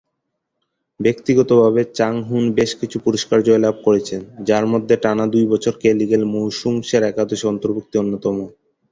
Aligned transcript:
ব্যক্তিগতভাবে, 0.99 1.81
চাং-হুন 1.97 2.43
বেশ 2.51 2.71
কিছু 2.75 2.97
পুরস্কার 2.99 3.39
জয়লাভ 3.41 3.75
করেছেন, 3.83 4.19
যার 4.43 4.65
মধ্যে 4.67 4.95
টানা 4.97 5.25
দুই 5.27 5.45
বছর 5.47 5.73
কে 5.79 5.89
লীগের 5.93 6.23
মৌসুম 6.33 6.75
সেরা 6.81 7.07
একাদশে 7.09 7.45
অন্তর্ভুক্তি 7.47 7.95
অন্যতম। 7.97 8.35